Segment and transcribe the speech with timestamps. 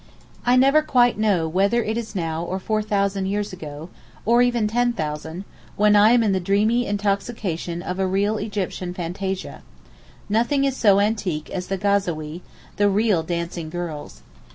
[0.47, 3.89] I never quite know whether it is now or four thousand years ago,
[4.25, 8.95] or even ten thousand, when I am in the dreamy intoxication of a real Egyptian
[8.95, 9.61] fantasia;
[10.27, 14.23] nothing is so antique as the Ghazawee—the real dancing girls.